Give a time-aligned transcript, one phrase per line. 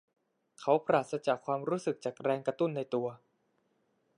[0.59, 3.07] เขาปราศจากความรู้สึกจากแรงกระตุ้นในตัว